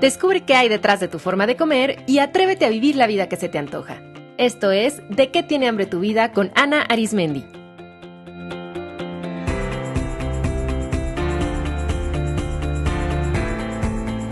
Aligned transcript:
Descubre 0.00 0.42
qué 0.42 0.54
hay 0.54 0.68
detrás 0.68 1.00
de 1.00 1.08
tu 1.08 1.18
forma 1.18 1.46
de 1.46 1.56
comer 1.56 2.02
y 2.06 2.18
atrévete 2.18 2.66
a 2.66 2.68
vivir 2.68 2.96
la 2.96 3.06
vida 3.06 3.28
que 3.28 3.36
se 3.36 3.48
te 3.48 3.58
antoja. 3.58 4.02
Esto 4.36 4.72
es 4.72 5.00
De 5.08 5.30
qué 5.30 5.42
tiene 5.42 5.68
hambre 5.68 5.86
tu 5.86 6.00
vida 6.00 6.32
con 6.32 6.50
Ana 6.54 6.82
Arismendi. 6.82 7.44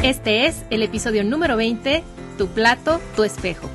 Este 0.02 0.46
es 0.46 0.64
el 0.70 0.82
episodio 0.82 1.22
número 1.22 1.56
20, 1.56 2.02
Tu 2.36 2.48
plato, 2.48 3.00
tu 3.14 3.22
espejo. 3.22 3.70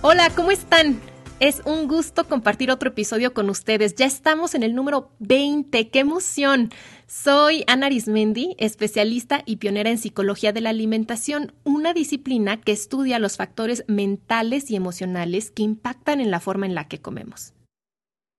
Hola, 0.00 0.30
¿cómo 0.34 0.52
están? 0.52 1.00
Es 1.38 1.60
un 1.66 1.86
gusto 1.86 2.26
compartir 2.26 2.70
otro 2.70 2.88
episodio 2.88 3.34
con 3.34 3.50
ustedes. 3.50 3.94
Ya 3.94 4.06
estamos 4.06 4.54
en 4.54 4.62
el 4.62 4.74
número 4.74 5.10
20. 5.18 5.90
¡Qué 5.90 5.98
emoción! 5.98 6.70
Soy 7.06 7.62
Ana 7.66 7.86
Arismendi, 7.86 8.56
especialista 8.58 9.42
y 9.44 9.56
pionera 9.56 9.90
en 9.90 9.98
psicología 9.98 10.54
de 10.54 10.62
la 10.62 10.70
alimentación, 10.70 11.52
una 11.62 11.92
disciplina 11.92 12.58
que 12.58 12.72
estudia 12.72 13.18
los 13.18 13.36
factores 13.36 13.84
mentales 13.86 14.70
y 14.70 14.76
emocionales 14.76 15.50
que 15.50 15.62
impactan 15.62 16.22
en 16.22 16.30
la 16.30 16.40
forma 16.40 16.64
en 16.64 16.74
la 16.74 16.88
que 16.88 17.02
comemos. 17.02 17.52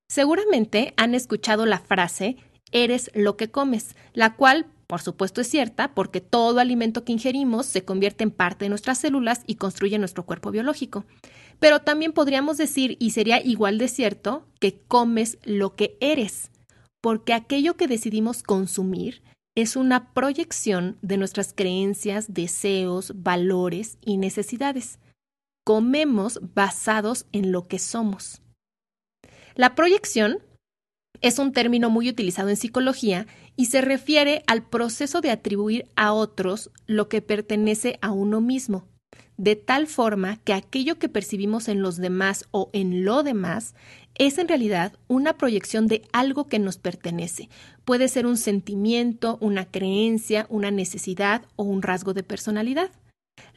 Seguramente 0.10 0.96
han 0.98 1.14
escuchado 1.14 1.68
la 1.68 1.78
frase 1.78 2.38
eres 2.72 3.12
lo 3.14 3.38
que 3.38 3.52
comes, 3.52 3.96
la 4.14 4.36
cual 4.36 4.66
por 4.88 5.02
supuesto 5.02 5.42
es 5.42 5.48
cierta 5.50 5.94
porque 5.94 6.22
todo 6.22 6.60
alimento 6.60 7.04
que 7.04 7.12
ingerimos 7.12 7.66
se 7.66 7.84
convierte 7.84 8.24
en 8.24 8.32
parte 8.32 8.66
de 8.66 8.70
nuestras 8.70 8.98
células 8.98 9.44
y 9.46 9.56
construye 9.56 10.00
nuestro 10.00 10.26
cuerpo 10.26 10.50
biológico. 10.50 11.04
Pero 11.60 11.82
también 11.82 12.14
podríamos 12.14 12.58
decir, 12.58 12.98
y 13.00 13.12
sería 13.12 13.44
igual 13.44 13.78
de 13.78 13.88
cierto, 13.88 14.48
que 14.60 14.80
comes 14.80 15.40
lo 15.44 15.76
que 15.76 15.98
eres, 16.00 16.52
porque 17.02 17.34
aquello 17.34 17.76
que 17.76 17.88
decidimos 17.88 18.44
consumir 18.44 19.24
es 19.56 19.76
una 19.76 20.14
proyección 20.14 20.98
de 21.02 21.18
nuestras 21.18 21.52
creencias, 21.52 22.32
deseos, 22.32 23.14
valores 23.16 23.98
y 24.06 24.18
necesidades. 24.18 25.00
Comemos 25.66 26.40
basados 26.54 27.26
en 27.32 27.52
lo 27.52 27.68
que 27.68 27.80
somos. 27.80 28.42
La 29.56 29.74
proyección 29.74 30.38
es 31.22 31.40
un 31.40 31.52
término 31.52 31.90
muy 31.90 32.08
utilizado 32.08 32.50
en 32.50 32.56
psicología 32.56 33.26
y 33.56 33.66
se 33.66 33.82
refiere 33.82 34.44
al 34.46 34.64
proceso 34.70 35.22
de 35.22 35.32
atribuir 35.32 35.90
a 35.96 36.14
otros 36.14 36.70
lo 36.86 37.10
que 37.10 37.24
pertenece 37.24 37.98
a 38.04 38.12
uno 38.12 38.42
mismo, 38.42 38.88
de 39.38 39.56
tal 39.56 39.88
forma 39.88 40.38
que 40.44 40.54
aquello 40.54 41.00
que 41.00 41.10
percibimos 41.10 41.68
en 41.68 41.82
los 41.82 41.98
demás 41.98 42.46
o 42.52 42.70
en 42.74 43.06
lo 43.06 43.24
demás 43.24 43.76
es 44.16 44.38
en 44.40 44.48
realidad 44.48 44.94
una 45.08 45.38
proyección 45.38 45.88
de 45.88 46.02
algo 46.12 46.48
que 46.48 46.60
nos 46.60 46.78
pertenece. 46.78 47.50
Puede 47.86 48.08
ser 48.08 48.26
un 48.26 48.38
sentimiento, 48.38 49.38
una 49.40 49.66
creencia, 49.66 50.48
una 50.50 50.72
necesidad 50.72 51.44
o 51.56 51.64
un 51.64 51.82
rasgo 51.82 52.14
de 52.14 52.24
personalidad. 52.24 52.90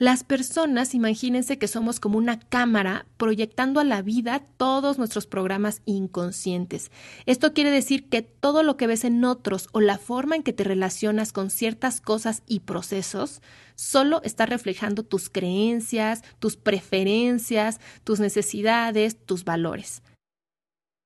Las 0.01 0.25
personas, 0.25 0.95
imagínense 0.95 1.59
que 1.59 1.69
somos 1.69 2.01
como 2.01 2.17
una 2.17 2.41
cámara 2.41 3.05
proyectando 3.19 3.81
a 3.81 3.85
la 3.85 4.01
vida 4.01 4.43
todos 4.57 4.97
nuestros 4.97 5.27
programas 5.27 5.83
inconscientes. 5.85 6.91
Esto 7.27 7.53
quiere 7.53 7.71
decir 7.71 8.09
que 8.09 8.23
todo 8.23 8.63
lo 8.63 8.79
que 8.79 8.87
ves 8.87 9.05
en 9.05 9.23
otros 9.27 9.69
o 9.73 9.83
la 9.83 9.99
forma 9.99 10.37
en 10.37 10.43
que 10.43 10.55
te 10.55 10.65
relacionas 10.65 11.35
con 11.35 11.51
ciertas 11.51 12.01
cosas 12.01 12.43
y 12.47 12.61
procesos 12.61 13.43
solo 13.75 14.23
está 14.25 14.47
reflejando 14.47 15.03
tus 15.03 15.29
creencias, 15.29 16.23
tus 16.39 16.57
preferencias, 16.57 17.79
tus 18.03 18.21
necesidades, 18.21 19.23
tus 19.27 19.45
valores. 19.45 20.03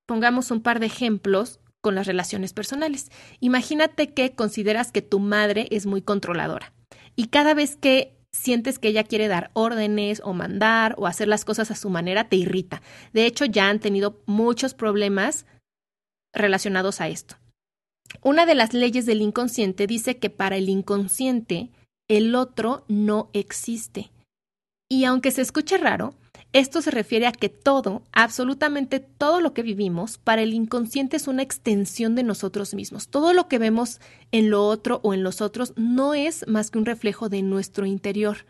Pongamos 0.06 0.52
un 0.52 0.62
par 0.62 0.78
de 0.78 0.86
ejemplos 0.86 1.58
con 1.80 1.96
las 1.96 2.06
relaciones 2.06 2.52
personales. 2.52 3.10
Imagínate 3.40 4.14
que 4.14 4.36
consideras 4.36 4.92
que 4.92 5.02
tu 5.02 5.18
madre 5.18 5.66
es 5.72 5.84
muy 5.84 6.00
controladora 6.00 6.72
y 7.16 7.26
cada 7.26 7.54
vez 7.54 7.74
que 7.74 8.14
sientes 8.34 8.78
que 8.78 8.88
ella 8.88 9.04
quiere 9.04 9.28
dar 9.28 9.50
órdenes 9.54 10.20
o 10.24 10.32
mandar 10.32 10.94
o 10.98 11.06
hacer 11.06 11.28
las 11.28 11.44
cosas 11.44 11.70
a 11.70 11.76
su 11.76 11.88
manera, 11.88 12.28
te 12.28 12.36
irrita. 12.36 12.82
De 13.12 13.26
hecho, 13.26 13.44
ya 13.44 13.68
han 13.68 13.78
tenido 13.78 14.22
muchos 14.26 14.74
problemas 14.74 15.46
relacionados 16.34 17.00
a 17.00 17.08
esto. 17.08 17.36
Una 18.22 18.44
de 18.44 18.54
las 18.54 18.74
leyes 18.74 19.06
del 19.06 19.22
inconsciente 19.22 19.86
dice 19.86 20.18
que 20.18 20.30
para 20.30 20.56
el 20.56 20.68
inconsciente 20.68 21.70
el 22.08 22.34
otro 22.34 22.84
no 22.88 23.30
existe. 23.32 24.10
Y 24.90 25.04
aunque 25.04 25.30
se 25.30 25.40
escuche 25.40 25.78
raro, 25.78 26.14
esto 26.54 26.80
se 26.80 26.92
refiere 26.92 27.26
a 27.26 27.32
que 27.32 27.48
todo, 27.48 28.04
absolutamente 28.12 29.00
todo 29.00 29.40
lo 29.40 29.52
que 29.54 29.64
vivimos, 29.64 30.18
para 30.18 30.42
el 30.42 30.54
inconsciente 30.54 31.16
es 31.16 31.26
una 31.26 31.42
extensión 31.42 32.14
de 32.14 32.22
nosotros 32.22 32.74
mismos. 32.74 33.08
Todo 33.08 33.32
lo 33.32 33.48
que 33.48 33.58
vemos 33.58 34.00
en 34.30 34.50
lo 34.50 34.64
otro 34.64 35.00
o 35.02 35.14
en 35.14 35.24
los 35.24 35.40
otros 35.40 35.72
no 35.76 36.14
es 36.14 36.46
más 36.46 36.70
que 36.70 36.78
un 36.78 36.86
reflejo 36.86 37.28
de 37.28 37.42
nuestro 37.42 37.86
interior. 37.86 38.46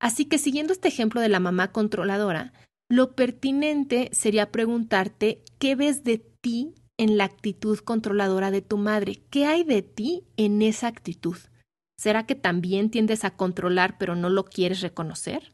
Así 0.00 0.24
que 0.24 0.38
siguiendo 0.38 0.72
este 0.72 0.86
ejemplo 0.86 1.20
de 1.20 1.28
la 1.28 1.40
mamá 1.40 1.72
controladora, 1.72 2.52
lo 2.88 3.16
pertinente 3.16 4.08
sería 4.12 4.52
preguntarte 4.52 5.42
qué 5.58 5.74
ves 5.74 6.04
de 6.04 6.18
ti 6.18 6.76
en 6.96 7.16
la 7.16 7.24
actitud 7.24 7.80
controladora 7.80 8.52
de 8.52 8.62
tu 8.62 8.78
madre. 8.78 9.20
¿Qué 9.30 9.46
hay 9.46 9.64
de 9.64 9.82
ti 9.82 10.22
en 10.36 10.62
esa 10.62 10.86
actitud? 10.86 11.36
¿Será 11.98 12.24
que 12.24 12.36
también 12.36 12.88
tiendes 12.88 13.24
a 13.24 13.32
controlar 13.32 13.98
pero 13.98 14.14
no 14.14 14.30
lo 14.30 14.44
quieres 14.44 14.80
reconocer? 14.80 15.51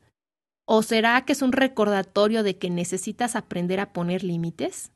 ¿O 0.71 0.83
será 0.83 1.25
que 1.25 1.33
es 1.33 1.41
un 1.41 1.53
recordatorio 1.53 2.43
de 2.43 2.59
que 2.59 2.69
necesitas 2.69 3.37
aprender 3.37 3.81
a 3.81 3.95
poner 3.95 4.23
límites? 4.23 4.93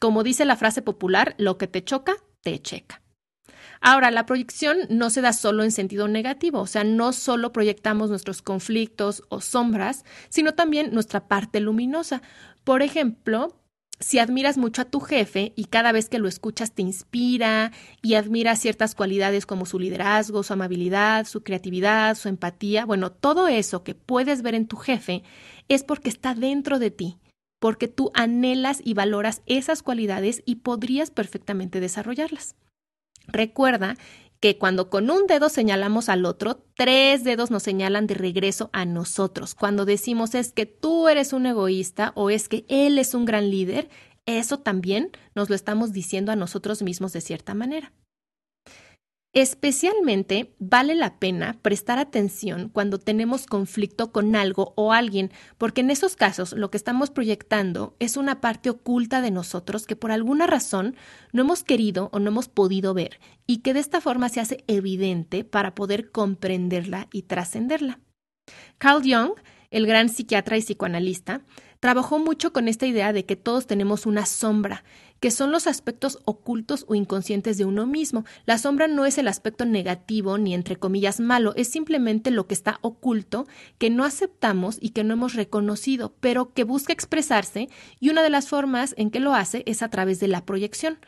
Como 0.00 0.22
dice 0.22 0.44
la 0.44 0.54
frase 0.54 0.80
popular, 0.80 1.34
lo 1.38 1.58
que 1.58 1.66
te 1.66 1.82
choca, 1.82 2.14
te 2.40 2.62
checa. 2.62 3.02
Ahora, 3.80 4.12
la 4.12 4.26
proyección 4.26 4.78
no 4.88 5.10
se 5.10 5.22
da 5.22 5.32
solo 5.32 5.64
en 5.64 5.72
sentido 5.72 6.06
negativo, 6.06 6.60
o 6.60 6.68
sea, 6.68 6.84
no 6.84 7.12
solo 7.12 7.52
proyectamos 7.52 8.10
nuestros 8.10 8.42
conflictos 8.42 9.24
o 9.28 9.40
sombras, 9.40 10.04
sino 10.28 10.54
también 10.54 10.92
nuestra 10.92 11.26
parte 11.26 11.58
luminosa. 11.58 12.22
Por 12.62 12.82
ejemplo, 12.82 13.60
si 13.98 14.18
admiras 14.18 14.58
mucho 14.58 14.82
a 14.82 14.86
tu 14.86 15.00
jefe 15.00 15.52
y 15.56 15.64
cada 15.64 15.92
vez 15.92 16.08
que 16.08 16.18
lo 16.18 16.28
escuchas 16.28 16.72
te 16.72 16.82
inspira 16.82 17.72
y 18.02 18.14
admiras 18.14 18.60
ciertas 18.60 18.94
cualidades 18.94 19.46
como 19.46 19.64
su 19.64 19.78
liderazgo, 19.78 20.42
su 20.42 20.52
amabilidad, 20.52 21.26
su 21.26 21.42
creatividad, 21.42 22.16
su 22.16 22.28
empatía, 22.28 22.84
bueno, 22.84 23.10
todo 23.10 23.48
eso 23.48 23.82
que 23.82 23.94
puedes 23.94 24.42
ver 24.42 24.54
en 24.54 24.66
tu 24.66 24.76
jefe 24.76 25.22
es 25.68 25.82
porque 25.82 26.10
está 26.10 26.34
dentro 26.34 26.78
de 26.78 26.90
ti, 26.90 27.18
porque 27.58 27.88
tú 27.88 28.10
anhelas 28.14 28.80
y 28.84 28.94
valoras 28.94 29.42
esas 29.46 29.82
cualidades 29.82 30.42
y 30.44 30.56
podrías 30.56 31.10
perfectamente 31.10 31.80
desarrollarlas. 31.80 32.54
Recuerda 33.28 33.96
que 34.40 34.58
cuando 34.58 34.90
con 34.90 35.10
un 35.10 35.26
dedo 35.26 35.48
señalamos 35.48 36.08
al 36.08 36.24
otro, 36.24 36.64
tres 36.74 37.24
dedos 37.24 37.50
nos 37.50 37.62
señalan 37.62 38.06
de 38.06 38.14
regreso 38.14 38.70
a 38.72 38.84
nosotros. 38.84 39.54
Cuando 39.54 39.84
decimos 39.84 40.34
es 40.34 40.52
que 40.52 40.66
tú 40.66 41.08
eres 41.08 41.32
un 41.32 41.46
egoísta 41.46 42.12
o 42.14 42.30
es 42.30 42.48
que 42.48 42.64
él 42.68 42.98
es 42.98 43.14
un 43.14 43.24
gran 43.24 43.50
líder, 43.50 43.88
eso 44.26 44.58
también 44.58 45.10
nos 45.34 45.48
lo 45.48 45.54
estamos 45.54 45.92
diciendo 45.92 46.32
a 46.32 46.36
nosotros 46.36 46.82
mismos 46.82 47.12
de 47.12 47.20
cierta 47.20 47.54
manera. 47.54 47.92
Especialmente 49.36 50.54
vale 50.58 50.94
la 50.94 51.18
pena 51.18 51.58
prestar 51.60 51.98
atención 51.98 52.70
cuando 52.70 52.98
tenemos 52.98 53.44
conflicto 53.44 54.10
con 54.10 54.34
algo 54.34 54.72
o 54.76 54.94
alguien, 54.94 55.30
porque 55.58 55.82
en 55.82 55.90
esos 55.90 56.16
casos 56.16 56.54
lo 56.54 56.70
que 56.70 56.78
estamos 56.78 57.10
proyectando 57.10 57.96
es 57.98 58.16
una 58.16 58.40
parte 58.40 58.70
oculta 58.70 59.20
de 59.20 59.30
nosotros 59.30 59.86
que 59.86 59.94
por 59.94 60.10
alguna 60.10 60.46
razón 60.46 60.96
no 61.34 61.42
hemos 61.42 61.64
querido 61.64 62.08
o 62.14 62.18
no 62.18 62.30
hemos 62.30 62.48
podido 62.48 62.94
ver 62.94 63.20
y 63.46 63.58
que 63.58 63.74
de 63.74 63.80
esta 63.80 64.00
forma 64.00 64.30
se 64.30 64.40
hace 64.40 64.64
evidente 64.68 65.44
para 65.44 65.74
poder 65.74 66.10
comprenderla 66.10 67.06
y 67.12 67.24
trascenderla. 67.24 68.00
Carl 68.78 69.02
Jung, 69.02 69.32
el 69.70 69.86
gran 69.86 70.08
psiquiatra 70.08 70.56
y 70.56 70.62
psicoanalista, 70.62 71.42
trabajó 71.80 72.18
mucho 72.18 72.54
con 72.54 72.68
esta 72.68 72.86
idea 72.86 73.12
de 73.12 73.26
que 73.26 73.36
todos 73.36 73.66
tenemos 73.66 74.06
una 74.06 74.24
sombra 74.24 74.82
que 75.20 75.30
son 75.30 75.52
los 75.52 75.66
aspectos 75.66 76.18
ocultos 76.24 76.84
o 76.88 76.94
inconscientes 76.94 77.58
de 77.58 77.64
uno 77.64 77.86
mismo. 77.86 78.24
La 78.44 78.58
sombra 78.58 78.88
no 78.88 79.06
es 79.06 79.18
el 79.18 79.28
aspecto 79.28 79.64
negativo 79.64 80.38
ni 80.38 80.54
entre 80.54 80.76
comillas 80.76 81.20
malo, 81.20 81.54
es 81.56 81.68
simplemente 81.68 82.30
lo 82.30 82.46
que 82.46 82.54
está 82.54 82.78
oculto, 82.82 83.46
que 83.78 83.90
no 83.90 84.04
aceptamos 84.04 84.78
y 84.80 84.90
que 84.90 85.04
no 85.04 85.14
hemos 85.14 85.34
reconocido, 85.34 86.14
pero 86.20 86.52
que 86.52 86.64
busca 86.64 86.92
expresarse 86.92 87.68
y 88.00 88.10
una 88.10 88.22
de 88.22 88.30
las 88.30 88.48
formas 88.48 88.94
en 88.96 89.10
que 89.10 89.20
lo 89.20 89.34
hace 89.34 89.62
es 89.66 89.82
a 89.82 89.88
través 89.88 90.20
de 90.20 90.28
la 90.28 90.44
proyección. 90.44 90.98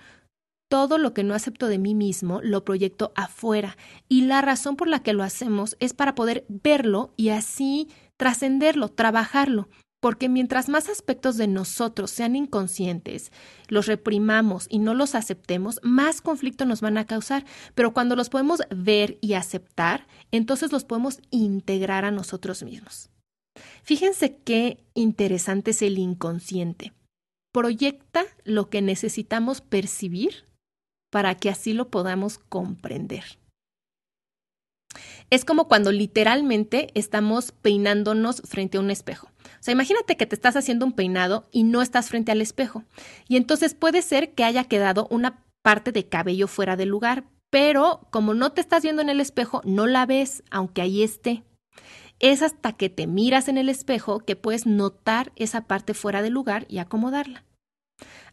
Todo 0.71 0.99
lo 0.99 1.15
que 1.15 1.25
no 1.25 1.35
acepto 1.35 1.69
de 1.69 1.79
mí 1.79 1.95
mismo 1.95 2.41
lo 2.43 2.65
proyecto 2.65 3.13
afuera 3.17 3.79
y 4.07 4.23
la 4.23 4.43
razón 4.43 4.77
por 4.77 4.87
la 4.89 5.03
que 5.03 5.15
lo 5.15 5.23
hacemos 5.23 5.77
es 5.81 5.95
para 5.95 6.15
poder 6.15 6.45
verlo 6.49 7.15
y 7.17 7.31
así 7.31 7.89
trascenderlo, 8.19 8.89
trabajarlo 8.89 9.69
porque 10.01 10.29
mientras 10.29 10.69
más 10.69 10.89
aspectos 10.89 11.37
de 11.37 11.49
nosotros 11.49 12.11
sean 12.11 12.37
inconscientes, 12.37 13.33
los 13.69 13.87
reprimamos 13.87 14.67
y 14.71 14.79
no 14.79 14.95
los 14.95 15.15
aceptemos, 15.15 15.81
más 15.83 16.21
conflicto 16.21 16.65
nos 16.65 16.81
van 16.81 16.99
a 16.99 17.07
causar. 17.07 17.45
Pero 17.75 17.93
cuando 17.93 18.15
los 18.15 18.29
podemos 18.29 18.61
ver 18.71 19.19
y 19.21 19.35
aceptar, 19.35 20.07
entonces 20.31 20.71
los 20.71 20.85
podemos 20.85 21.21
integrar 21.31 22.05
a 22.05 22.11
nosotros 22.11 22.63
mismos. 22.63 23.11
Fíjense 23.83 24.37
qué 24.45 24.85
interesante 24.95 25.73
es 25.73 25.83
el 25.83 25.99
inconsciente. 25.99 26.93
Proyecta 27.53 28.25
lo 28.45 28.71
que 28.71 28.83
necesitamos 28.83 29.61
percibir 29.61 30.45
para 31.11 31.35
que 31.35 31.49
así 31.49 31.73
lo 31.73 31.89
podamos 31.89 32.39
comprender. 32.39 33.25
Es 35.31 35.45
como 35.45 35.69
cuando 35.69 35.91
literalmente 35.93 36.89
estamos 36.95 37.53
peinándonos 37.53 38.43
frente 38.43 38.79
a 38.79 38.81
un 38.81 38.91
espejo. 38.91 39.29
O 39.61 39.63
sea, 39.63 39.73
imagínate 39.73 40.17
que 40.17 40.27
te 40.27 40.35
estás 40.35 40.57
haciendo 40.57 40.87
un 40.87 40.93
peinado 40.93 41.49
y 41.51 41.65
no 41.65 41.83
estás 41.83 42.09
frente 42.09 42.33
al 42.33 42.41
espejo. 42.41 42.85
Y 43.29 43.37
entonces 43.37 43.75
puede 43.75 44.03
ser 44.03 44.35
que 44.35 44.45
haya 44.45 44.65
quedado 44.65 45.07
una 45.11 45.45
parte 45.63 45.93
de 45.93 46.09
cabello 46.09 46.47
fuera 46.49 46.77
del 46.77 46.89
lugar, 46.89 47.25
pero 47.51 48.07
como 48.11 48.35
no 48.35 48.53
te 48.53 48.61
estás 48.61 48.83
viendo 48.83 49.03
en 49.03 49.09
el 49.09 49.21
espejo, 49.21 49.61
no 49.65 49.87
la 49.87 50.07
ves, 50.07 50.43
aunque 50.51 50.83
ahí 50.83 51.03
esté. 51.03 51.45
Es 52.21 52.43
hasta 52.43 52.73
que 52.73 52.91
te 52.91 53.07
miras 53.07 53.49
en 53.49 53.59
el 53.59 53.69
espejo 53.69 54.21
que 54.21 54.37
puedes 54.37 54.67
notar 54.67 55.33
esa 55.37 55.63
parte 55.63 55.95
fuera 55.95 56.23
del 56.23 56.35
lugar 56.35 56.67
y 56.69 56.79
acomodarla. 56.79 57.45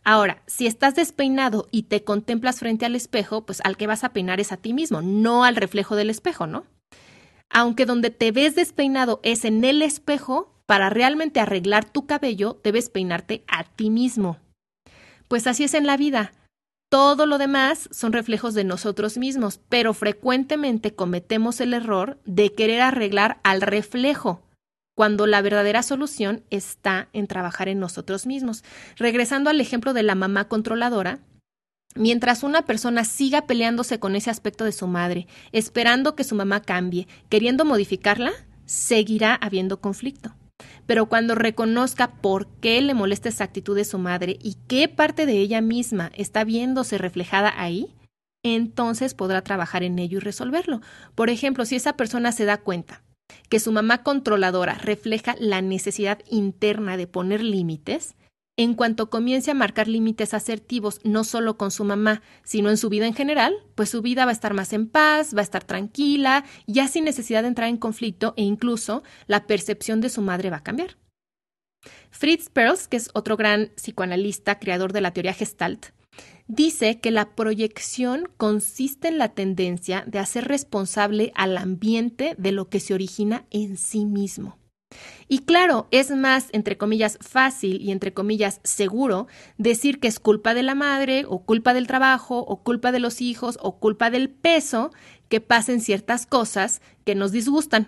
Ahora, 0.03 0.43
si 0.45 0.67
estás 0.67 0.95
despeinado 0.95 1.67
y 1.71 1.83
te 1.83 2.03
contemplas 2.03 2.59
frente 2.59 2.85
al 2.85 2.95
espejo, 2.95 3.45
pues 3.45 3.61
al 3.63 3.75
que 3.77 3.87
vas 3.87 4.03
a 4.03 4.09
peinar 4.09 4.39
es 4.39 4.51
a 4.51 4.57
ti 4.57 4.73
mismo, 4.73 5.01
no 5.01 5.43
al 5.43 5.55
reflejo 5.55 5.95
del 5.95 6.11
espejo, 6.11 6.45
¿no? 6.45 6.65
Aunque 7.49 7.85
donde 7.85 8.11
te 8.11 8.31
ves 8.31 8.55
despeinado 8.55 9.19
es 9.23 9.45
en 9.45 9.63
el 9.63 9.81
espejo, 9.81 10.54
para 10.65 10.89
realmente 10.89 11.39
arreglar 11.39 11.85
tu 11.85 12.05
cabello 12.05 12.59
debes 12.63 12.89
peinarte 12.89 13.43
a 13.47 13.63
ti 13.63 13.89
mismo. 13.89 14.37
Pues 15.27 15.47
así 15.47 15.63
es 15.63 15.73
en 15.73 15.85
la 15.85 15.97
vida. 15.97 16.31
Todo 16.89 17.25
lo 17.25 17.37
demás 17.37 17.89
son 17.91 18.13
reflejos 18.13 18.53
de 18.53 18.63
nosotros 18.63 19.17
mismos, 19.17 19.59
pero 19.69 19.93
frecuentemente 19.93 20.93
cometemos 20.93 21.59
el 21.59 21.73
error 21.73 22.19
de 22.25 22.53
querer 22.53 22.81
arreglar 22.81 23.39
al 23.43 23.61
reflejo, 23.61 24.43
cuando 24.95 25.27
la 25.27 25.41
verdadera 25.41 25.83
solución 25.83 26.43
está 26.51 27.09
en 27.11 27.27
trabajar 27.27 27.67
en 27.67 27.79
nosotros 27.79 28.25
mismos. 28.25 28.63
Regresando 28.95 29.49
al 29.49 29.59
ejemplo 29.59 29.93
de 29.93 30.03
la 30.03 30.15
mamá 30.15 30.47
controladora, 30.47 31.19
Mientras 31.97 32.43
una 32.43 32.63
persona 32.65 33.05
siga 33.05 33.47
peleándose 33.47 33.99
con 33.99 34.17
ese 34.17 34.29
aspecto 34.29 34.65
de 34.65 34.73
su 34.73 34.85
madre, 34.85 35.27
esperando 35.53 36.13
que 36.13 36.25
su 36.25 36.35
mamá 36.35 36.61
cambie, 36.61 37.07
queriendo 37.29 37.63
modificarla, 37.63 38.33
seguirá 38.65 39.33
habiendo 39.33 39.79
conflicto. 39.79 40.35
Pero 40.85 41.07
cuando 41.07 41.35
reconozca 41.35 42.13
por 42.21 42.47
qué 42.59 42.81
le 42.81 42.93
molesta 42.93 43.29
esa 43.29 43.43
actitud 43.43 43.75
de 43.75 43.85
su 43.85 43.97
madre 43.97 44.37
y 44.41 44.57
qué 44.67 44.87
parte 44.87 45.25
de 45.25 45.39
ella 45.39 45.61
misma 45.61 46.11
está 46.15 46.43
viéndose 46.43 46.97
reflejada 46.97 47.53
ahí, 47.57 47.95
entonces 48.43 49.15
podrá 49.15 49.41
trabajar 49.41 49.83
en 49.83 49.97
ello 49.97 50.19
y 50.19 50.21
resolverlo. 50.21 50.81
Por 51.15 51.29
ejemplo, 51.29 51.65
si 51.65 51.75
esa 51.75 51.93
persona 51.93 52.31
se 52.31 52.45
da 52.45 52.57
cuenta 52.57 53.01
que 53.49 53.59
su 53.59 53.71
mamá 53.71 54.03
controladora 54.03 54.75
refleja 54.75 55.35
la 55.39 55.61
necesidad 55.61 56.19
interna 56.29 56.97
de 56.97 57.07
poner 57.07 57.43
límites, 57.43 58.15
en 58.57 58.73
cuanto 58.73 59.09
comience 59.09 59.51
a 59.51 59.55
marcar 59.55 59.87
límites 59.87 60.33
asertivos, 60.33 61.01
no 61.03 61.23
solo 61.23 61.57
con 61.57 61.71
su 61.71 61.83
mamá, 61.83 62.21
sino 62.43 62.69
en 62.69 62.77
su 62.77 62.89
vida 62.89 63.05
en 63.05 63.13
general, 63.13 63.53
pues 63.75 63.89
su 63.89 64.01
vida 64.01 64.25
va 64.25 64.31
a 64.31 64.33
estar 64.33 64.53
más 64.53 64.71
en 64.73 64.87
paz, 64.87 65.35
va 65.35 65.41
a 65.41 65.43
estar 65.43 65.63
tranquila, 65.63 66.45
ya 66.65 66.87
sin 66.87 67.03
necesidad 67.03 67.41
de 67.41 67.49
entrar 67.49 67.67
en 67.67 67.77
conflicto 67.77 68.33
e 68.37 68.43
incluso 68.43 69.03
la 69.27 69.45
percepción 69.45 69.99
de 69.99 70.09
su 70.09 70.21
madre 70.21 70.49
va 70.49 70.57
a 70.57 70.63
cambiar. 70.63 70.97
Fritz 72.09 72.49
Perls, 72.49 72.87
que 72.87 72.97
es 72.97 73.09
otro 73.13 73.35
gran 73.35 73.67
psicoanalista, 73.75 74.57
creador 74.57 74.93
de 74.93 75.01
la 75.01 75.11
teoría 75.11 75.33
Gestalt, 75.33 75.87
dice 76.47 76.99
que 76.99 77.11
la 77.11 77.35
proyección 77.35 78.29
consiste 78.37 79.09
en 79.09 79.17
la 79.17 79.33
tendencia 79.33 80.03
de 80.07 80.19
hacer 80.19 80.47
responsable 80.47 81.31
al 81.35 81.57
ambiente 81.57 82.35
de 82.37 82.51
lo 82.53 82.69
que 82.69 82.79
se 82.79 82.93
origina 82.93 83.45
en 83.51 83.77
sí 83.77 84.05
mismo. 84.05 84.57
Y 85.27 85.39
claro, 85.39 85.87
es 85.91 86.11
más, 86.11 86.49
entre 86.51 86.77
comillas, 86.77 87.17
fácil 87.19 87.81
y 87.81 87.91
entre 87.91 88.13
comillas, 88.13 88.61
seguro 88.63 89.27
decir 89.57 89.99
que 89.99 90.07
es 90.07 90.19
culpa 90.19 90.53
de 90.53 90.63
la 90.63 90.75
madre 90.75 91.25
o 91.27 91.43
culpa 91.43 91.73
del 91.73 91.87
trabajo 91.87 92.39
o 92.39 92.63
culpa 92.63 92.91
de 92.91 92.99
los 92.99 93.21
hijos 93.21 93.57
o 93.61 93.79
culpa 93.79 94.11
del 94.11 94.29
peso 94.29 94.91
que 95.27 95.41
pasen 95.41 95.81
ciertas 95.81 96.27
cosas 96.27 96.81
que 97.05 97.15
nos 97.15 97.31
disgustan 97.31 97.87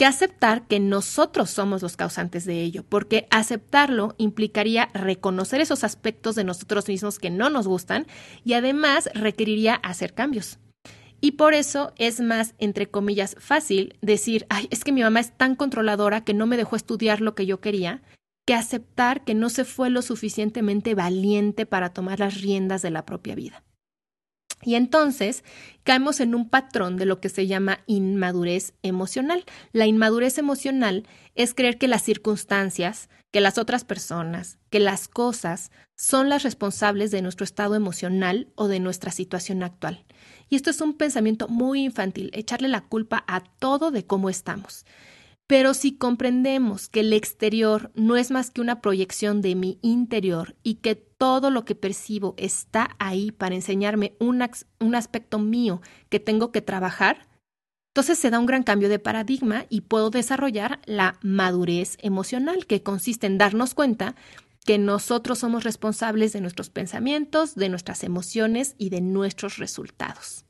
que 0.00 0.06
aceptar 0.06 0.66
que 0.66 0.80
nosotros 0.80 1.50
somos 1.50 1.82
los 1.82 1.98
causantes 1.98 2.46
de 2.46 2.62
ello, 2.62 2.86
porque 2.88 3.26
aceptarlo 3.30 4.14
implicaría 4.16 4.88
reconocer 4.94 5.60
esos 5.60 5.84
aspectos 5.84 6.34
de 6.36 6.44
nosotros 6.44 6.88
mismos 6.88 7.18
que 7.18 7.28
no 7.28 7.50
nos 7.50 7.68
gustan 7.68 8.06
y 8.42 8.54
además 8.54 9.10
requeriría 9.12 9.74
hacer 9.74 10.14
cambios. 10.14 10.58
Y 11.20 11.32
por 11.32 11.54
eso 11.54 11.92
es 11.96 12.20
más, 12.20 12.54
entre 12.58 12.90
comillas, 12.90 13.36
fácil 13.38 13.98
decir, 14.00 14.46
ay, 14.48 14.68
es 14.70 14.84
que 14.84 14.92
mi 14.92 15.02
mamá 15.02 15.20
es 15.20 15.36
tan 15.36 15.54
controladora 15.54 16.24
que 16.24 16.34
no 16.34 16.46
me 16.46 16.56
dejó 16.56 16.76
estudiar 16.76 17.20
lo 17.20 17.34
que 17.34 17.46
yo 17.46 17.60
quería, 17.60 18.02
que 18.46 18.54
aceptar 18.54 19.24
que 19.24 19.34
no 19.34 19.50
se 19.50 19.64
fue 19.64 19.90
lo 19.90 20.02
suficientemente 20.02 20.94
valiente 20.94 21.66
para 21.66 21.92
tomar 21.92 22.20
las 22.20 22.40
riendas 22.40 22.82
de 22.82 22.90
la 22.90 23.04
propia 23.04 23.34
vida. 23.34 23.62
Y 24.62 24.74
entonces 24.74 25.42
caemos 25.84 26.20
en 26.20 26.34
un 26.34 26.48
patrón 26.48 26.96
de 26.96 27.06
lo 27.06 27.20
que 27.20 27.30
se 27.30 27.46
llama 27.46 27.80
inmadurez 27.86 28.74
emocional. 28.82 29.44
La 29.72 29.86
inmadurez 29.86 30.38
emocional 30.38 31.06
es 31.34 31.54
creer 31.54 31.78
que 31.78 31.88
las 31.88 32.02
circunstancias, 32.02 33.08
que 33.30 33.40
las 33.40 33.56
otras 33.56 33.84
personas, 33.84 34.58
que 34.68 34.80
las 34.80 35.08
cosas 35.08 35.70
son 35.96 36.28
las 36.28 36.42
responsables 36.42 37.10
de 37.10 37.22
nuestro 37.22 37.44
estado 37.44 37.74
emocional 37.74 38.48
o 38.54 38.68
de 38.68 38.80
nuestra 38.80 39.12
situación 39.12 39.62
actual. 39.62 40.04
Y 40.48 40.56
esto 40.56 40.70
es 40.70 40.80
un 40.80 40.94
pensamiento 40.94 41.48
muy 41.48 41.84
infantil, 41.84 42.30
echarle 42.34 42.68
la 42.68 42.82
culpa 42.82 43.24
a 43.26 43.40
todo 43.40 43.90
de 43.90 44.04
cómo 44.04 44.28
estamos. 44.28 44.84
Pero 45.50 45.74
si 45.74 45.96
comprendemos 45.96 46.88
que 46.88 47.00
el 47.00 47.12
exterior 47.12 47.90
no 47.96 48.16
es 48.16 48.30
más 48.30 48.52
que 48.52 48.60
una 48.60 48.80
proyección 48.80 49.42
de 49.42 49.56
mi 49.56 49.80
interior 49.82 50.54
y 50.62 50.74
que 50.76 50.94
todo 50.94 51.50
lo 51.50 51.64
que 51.64 51.74
percibo 51.74 52.34
está 52.36 52.94
ahí 53.00 53.32
para 53.32 53.56
enseñarme 53.56 54.14
un, 54.20 54.48
un, 54.78 54.94
aspecto 54.94 55.40
mío 55.40 55.82
que 56.08 56.20
tengo 56.20 56.52
que 56.52 56.62
trabajar, 56.62 57.26
entonces 57.88 58.16
se 58.16 58.30
da 58.30 58.38
un 58.38 58.46
gran 58.46 58.62
cambio 58.62 58.88
de 58.88 59.00
paradigma 59.00 59.66
y 59.68 59.80
puedo 59.80 60.10
desarrollar 60.10 60.78
la 60.84 61.18
madurez 61.20 61.96
emocional, 61.98 62.64
que 62.66 62.84
consiste 62.84 63.26
en 63.26 63.36
darnos 63.36 63.74
cuenta 63.74 64.14
que 64.64 64.78
nosotros 64.78 65.40
somos 65.40 65.64
responsables 65.64 66.32
de 66.32 66.42
nuestros 66.42 66.70
pensamientos, 66.70 67.56
de 67.56 67.70
nuestras 67.70 68.04
emociones 68.04 68.76
y 68.78 68.90
de 68.90 69.00
nuestros 69.00 69.56
resultados. 69.56 70.44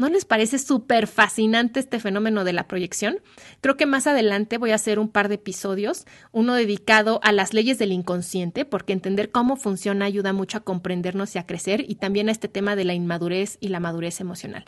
¿No 0.00 0.08
les 0.08 0.24
parece 0.24 0.60
súper 0.60 1.08
fascinante 1.08 1.80
este 1.80 1.98
fenómeno 1.98 2.44
de 2.44 2.52
la 2.52 2.68
proyección? 2.68 3.18
Creo 3.60 3.76
que 3.76 3.84
más 3.84 4.06
adelante 4.06 4.56
voy 4.56 4.70
a 4.70 4.76
hacer 4.76 5.00
un 5.00 5.08
par 5.08 5.28
de 5.28 5.34
episodios, 5.34 6.06
uno 6.30 6.54
dedicado 6.54 7.18
a 7.24 7.32
las 7.32 7.52
leyes 7.52 7.78
del 7.78 7.90
inconsciente, 7.90 8.64
porque 8.64 8.92
entender 8.92 9.32
cómo 9.32 9.56
funciona 9.56 10.04
ayuda 10.04 10.32
mucho 10.32 10.58
a 10.58 10.60
comprendernos 10.60 11.34
y 11.34 11.40
a 11.40 11.46
crecer, 11.46 11.84
y 11.88 11.96
también 11.96 12.28
a 12.28 12.32
este 12.32 12.46
tema 12.46 12.76
de 12.76 12.84
la 12.84 12.94
inmadurez 12.94 13.58
y 13.60 13.68
la 13.68 13.80
madurez 13.80 14.20
emocional. 14.20 14.64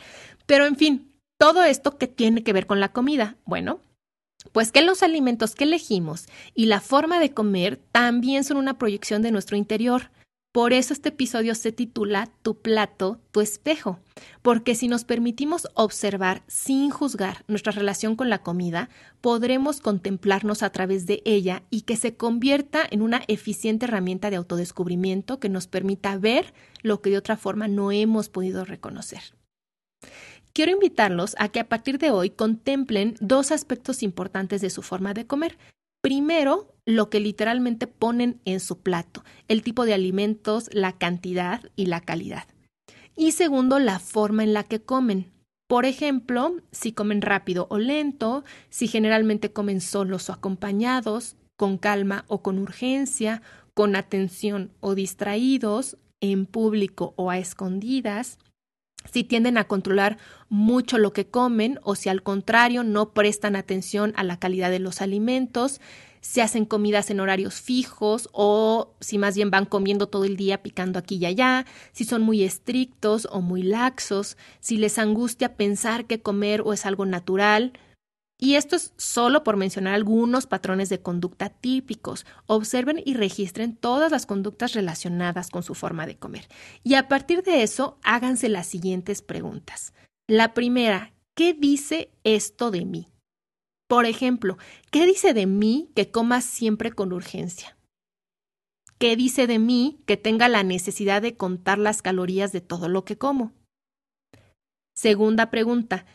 Pero 0.47 0.67
en 0.67 0.75
fin, 0.75 1.13
todo 1.39 1.63
esto 1.63 1.97
que 1.97 2.09
tiene 2.09 2.43
que 2.43 2.53
ver 2.53 2.67
con 2.67 2.81
la 2.81 2.93
comida. 2.93 3.37
Bueno, 3.45 3.81
pues 4.51 4.73
que 4.73 4.83
los 4.83 5.05
alimentos 5.05 5.55
que 5.55 5.63
elegimos 5.63 6.27
y 6.55 6.67
la 6.67 6.81
forma 6.81 7.21
de 7.21 7.33
comer 7.33 7.77
también 7.93 8.43
son 8.43 8.57
una 8.57 8.79
proyección 8.79 9.23
de 9.23 9.31
nuestro 9.31 9.57
interior. 9.57 10.11
Por 10.53 10.73
eso 10.73 10.93
este 10.93 11.11
episodio 11.11 11.55
se 11.55 11.71
titula 11.71 12.29
Tu 12.43 12.57
plato, 12.61 13.21
tu 13.31 13.41
espejo, 13.41 14.01
porque 14.43 14.75
si 14.75 14.89
nos 14.89 15.05
permitimos 15.05 15.69
observar 15.75 16.43
sin 16.49 16.91
juzgar 16.91 17.45
nuestra 17.47 17.71
relación 17.71 18.17
con 18.17 18.31
la 18.31 18.43
comida, 18.43 18.89
podremos 19.21 19.81
contemplarnos 19.81 20.65
a 20.65 20.71
través 20.71 21.07
de 21.07 21.23
ella 21.25 21.63
y 21.71 21.83
que 21.83 21.97
se 21.97 22.17
convierta 22.17 22.81
en 22.91 23.01
una 23.01 23.23
eficiente 23.29 23.87
herramienta 23.87 24.29
de 24.29 24.37
autodescubrimiento 24.37 25.39
que 25.39 25.49
nos 25.49 25.69
permita 25.69 26.17
ver 26.17 26.53
lo 26.83 27.01
que 27.01 27.11
de 27.11 27.19
otra 27.19 27.37
forma 27.37 27.69
no 27.69 27.93
hemos 27.93 28.29
podido 28.29 28.65
reconocer. 28.65 29.23
Quiero 30.53 30.73
invitarlos 30.73 31.37
a 31.39 31.49
que 31.51 31.61
a 31.61 31.69
partir 31.69 31.99
de 31.99 32.11
hoy 32.11 32.31
contemplen 32.31 33.15
dos 33.21 33.53
aspectos 33.53 34.03
importantes 34.03 34.61
de 34.61 34.71
su 34.71 34.83
forma 34.83 35.15
de 35.15 35.29
comer. 35.29 35.57
Primero, 36.03 36.75
lo 36.87 37.11
que 37.11 37.21
literalmente 37.21 37.87
ponen 37.87 38.41
en 38.45 38.61
su 38.61 38.79
plato, 38.79 39.23
el 39.49 39.63
tipo 39.63 39.85
de 39.85 39.95
alimentos, 39.95 40.71
la 40.73 40.93
cantidad 40.93 41.63
y 41.77 41.87
la 41.87 42.01
calidad. 42.01 42.45
Y 43.17 43.33
segundo, 43.33 43.79
la 43.79 43.99
forma 43.99 44.45
en 44.45 44.55
la 44.55 44.65
que 44.65 44.81
comen. 44.81 45.31
Por 45.69 45.85
ejemplo, 45.85 46.57
si 46.73 46.93
comen 46.93 47.23
rápido 47.23 47.67
o 47.71 47.79
lento, 47.79 48.45
si 48.71 48.89
generalmente 48.89 49.53
comen 49.53 49.81
solos 49.81 50.31
o 50.31 50.33
acompañados, 50.33 51.37
con 51.57 51.77
calma 51.77 52.25
o 52.29 52.43
con 52.43 52.59
urgencia, 52.59 53.43
con 53.75 53.95
atención 53.95 54.73
o 54.81 54.95
distraídos, 54.95 55.97
en 56.21 56.47
público 56.47 57.15
o 57.17 57.31
a 57.31 57.39
escondidas, 57.39 58.39
si 59.13 59.25
tienden 59.25 59.59
a 59.59 59.65
controlar 59.65 60.19
mucho 60.49 60.99
lo 60.99 61.13
que 61.13 61.27
comen 61.27 61.79
o 61.83 61.95
si 61.95 62.09
al 62.09 62.23
contrario 62.23 62.83
no 62.83 63.11
prestan 63.11 63.57
atención 63.57 64.13
a 64.17 64.25
la 64.25 64.39
calidad 64.39 64.71
de 64.71 64.79
los 64.79 65.01
alimentos, 65.01 65.81
si 66.21 66.41
hacen 66.41 66.67
comidas 66.67 67.11
en 67.11 67.21
horarios 67.21 67.61
fijos 67.61 68.29
o 68.33 68.93
si 69.01 69.19
más 69.19 69.35
bien 69.35 69.51
van 69.51 69.65
comiendo 69.65 70.09
todo 70.09 70.25
el 70.25 70.37
día 70.37 70.63
picando 70.63 70.99
aquí 70.99 71.17
y 71.17 71.27
allá, 71.27 71.67
si 71.93 72.05
son 72.05 72.23
muy 72.23 72.43
estrictos 72.43 73.27
o 73.31 73.41
muy 73.41 73.63
laxos, 73.63 74.37
si 74.61 74.77
les 74.77 74.99
angustia 74.99 75.57
pensar 75.57 76.05
que 76.05 76.21
comer 76.21 76.63
o 76.63 76.73
es 76.73 76.85
algo 76.85 77.07
natural. 77.07 77.73
Y 78.43 78.55
esto 78.55 78.75
es 78.75 78.95
solo 78.97 79.45
por 79.45 79.59
mencionar 79.59 79.93
algunos 79.93 80.47
patrones 80.47 80.89
de 80.89 81.03
conducta 81.03 81.51
típicos. 81.51 82.25
Observen 82.47 83.03
y 83.05 83.13
registren 83.13 83.77
todas 83.77 84.11
las 84.11 84.25
conductas 84.25 84.73
relacionadas 84.73 85.51
con 85.51 85.63
su 85.63 85.75
forma 85.75 86.07
de 86.07 86.17
comer. 86.17 86.49
Y 86.83 86.95
a 86.95 87.07
partir 87.07 87.43
de 87.43 87.63
eso, 87.63 87.99
háganse 88.03 88.49
las 88.49 88.67
siguientes 88.67 89.21
preguntas. 89.21 89.93
La 90.27 90.55
primera, 90.55 91.13
¿qué 91.35 91.53
dice 91.53 92.11
esto 92.25 92.71
de 92.71 92.87
mí? 92.87 93.11
Por 93.87 94.07
ejemplo, 94.07 94.57
¿qué 94.91 95.05
dice 95.05 95.35
de 95.35 95.45
mí 95.45 95.91
que 95.95 96.11
coma 96.11 96.41
siempre 96.41 96.93
con 96.93 97.13
urgencia? 97.13 97.77
¿Qué 98.99 99.17
dice 99.17 99.47
de 99.47 99.59
mí 99.59 100.01
que 100.07 100.17
tenga 100.17 100.49
la 100.49 100.63
necesidad 100.63 101.21
de 101.21 101.37
contar 101.37 101.77
las 101.77 102.01
calorías 102.01 102.53
de 102.53 102.63
todo 102.63 102.89
lo 102.89 103.05
que 103.05 103.19
como? 103.19 103.53
Segunda 104.95 105.51
pregunta, 105.51 106.07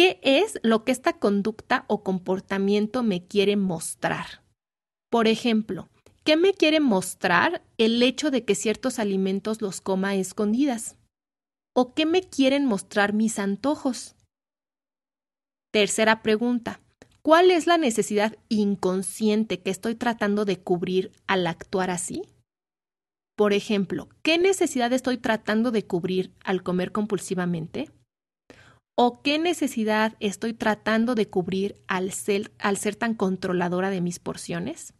¿Qué 0.00 0.18
es 0.22 0.58
lo 0.62 0.82
que 0.82 0.92
esta 0.92 1.18
conducta 1.18 1.84
o 1.86 2.02
comportamiento 2.02 3.02
me 3.02 3.26
quiere 3.26 3.56
mostrar? 3.56 4.42
Por 5.10 5.28
ejemplo, 5.28 5.90
¿qué 6.24 6.38
me 6.38 6.54
quiere 6.54 6.80
mostrar 6.80 7.62
el 7.76 8.02
hecho 8.02 8.30
de 8.30 8.46
que 8.46 8.54
ciertos 8.54 8.98
alimentos 8.98 9.60
los 9.60 9.82
coma 9.82 10.08
a 10.08 10.14
escondidas? 10.14 10.96
¿O 11.74 11.92
qué 11.92 12.06
me 12.06 12.22
quieren 12.22 12.64
mostrar 12.64 13.12
mis 13.12 13.38
antojos? 13.38 14.16
Tercera 15.70 16.22
pregunta. 16.22 16.80
¿Cuál 17.20 17.50
es 17.50 17.66
la 17.66 17.76
necesidad 17.76 18.38
inconsciente 18.48 19.60
que 19.60 19.68
estoy 19.68 19.96
tratando 19.96 20.46
de 20.46 20.58
cubrir 20.58 21.12
al 21.26 21.46
actuar 21.46 21.90
así? 21.90 22.22
Por 23.36 23.52
ejemplo, 23.52 24.08
¿qué 24.22 24.38
necesidad 24.38 24.94
estoy 24.94 25.18
tratando 25.18 25.70
de 25.70 25.86
cubrir 25.86 26.32
al 26.42 26.62
comer 26.62 26.90
compulsivamente? 26.90 27.90
¿O 29.02 29.22
qué 29.22 29.38
necesidad 29.38 30.12
estoy 30.20 30.52
tratando 30.52 31.14
de 31.14 31.26
cubrir 31.26 31.80
al 31.88 32.12
ser, 32.12 32.50
tan 32.98 33.14
controladora 33.14 33.88
de 33.88 34.02
mis 34.02 34.18
porciones? 34.18 34.92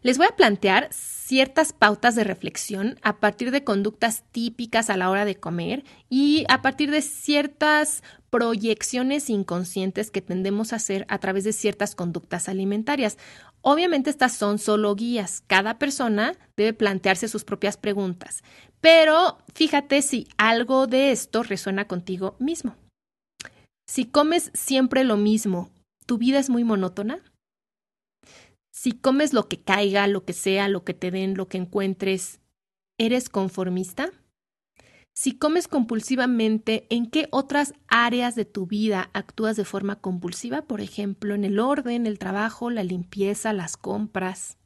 Les 0.00 0.18
voy 0.18 0.26
a 0.26 0.34
plantear 0.34 0.88
ciertas 0.90 1.72
pautas 1.72 2.16
de 2.16 2.24
reflexión 2.24 2.98
a 3.02 3.20
partir 3.20 3.52
de 3.52 3.62
conductas 3.62 4.24
típicas 4.32 4.90
a 4.90 4.96
la 4.96 5.08
hora 5.08 5.24
de 5.24 5.36
comer 5.36 5.84
y 6.08 6.44
a 6.48 6.62
partir 6.62 6.90
de 6.90 7.02
ciertas 7.02 8.02
proyecciones 8.28 9.30
inconscientes 9.30 10.10
que 10.10 10.20
tendemos 10.20 10.72
a 10.72 10.76
hacer 10.76 11.06
a 11.08 11.18
través 11.18 11.44
de 11.44 11.52
ciertas 11.52 11.94
conductas 11.94 12.48
alimentarias. 12.48 13.18
Obviamente 13.60 14.10
estas 14.10 14.32
son 14.32 14.58
solo 14.58 14.96
guías. 14.96 15.44
Cada 15.46 15.78
persona 15.78 16.34
debe 16.56 16.72
plantearse 16.72 17.28
sus 17.28 17.44
propias 17.44 17.76
preguntas. 17.76 18.42
Pero 18.82 19.38
fíjate 19.54 20.02
si 20.02 20.26
algo 20.36 20.88
de 20.88 21.12
esto 21.12 21.44
resuena 21.44 21.86
contigo 21.86 22.34
mismo. 22.40 22.74
Si 23.86 24.06
comes 24.06 24.50
siempre 24.54 25.04
lo 25.04 25.16
mismo, 25.16 25.70
¿tu 26.04 26.18
vida 26.18 26.40
es 26.40 26.50
muy 26.50 26.64
monótona? 26.64 27.22
Si 28.72 28.92
comes 28.92 29.32
lo 29.32 29.48
que 29.48 29.60
caiga, 29.60 30.06
lo 30.08 30.24
que 30.24 30.32
sea, 30.32 30.68
lo 30.68 30.82
que 30.82 30.94
te 30.94 31.12
den, 31.12 31.36
lo 31.36 31.46
que 31.46 31.58
encuentres, 31.58 32.40
¿eres 32.98 33.28
conformista? 33.28 34.10
Si 35.14 35.38
comes 35.38 35.68
compulsivamente, 35.68 36.86
¿en 36.90 37.08
qué 37.08 37.28
otras 37.30 37.74
áreas 37.86 38.34
de 38.34 38.46
tu 38.46 38.66
vida 38.66 39.10
actúas 39.12 39.56
de 39.56 39.64
forma 39.64 40.00
compulsiva? 40.00 40.62
Por 40.62 40.80
ejemplo, 40.80 41.34
en 41.34 41.44
el 41.44 41.60
orden, 41.60 42.06
el 42.06 42.18
trabajo, 42.18 42.70
la 42.70 42.82
limpieza, 42.82 43.52
las 43.52 43.76
compras. 43.76 44.58